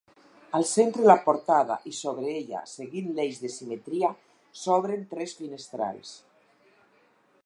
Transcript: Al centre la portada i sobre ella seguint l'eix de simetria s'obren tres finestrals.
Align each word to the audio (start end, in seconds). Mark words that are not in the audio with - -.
Al 0.59 0.63
centre 0.67 1.03
la 1.09 1.15
portada 1.25 1.75
i 1.91 1.93
sobre 1.97 2.31
ella 2.39 2.61
seguint 2.71 3.11
l'eix 3.19 3.37
de 3.43 3.53
simetria 3.57 4.11
s'obren 4.63 5.05
tres 5.13 5.37
finestrals. 5.43 6.19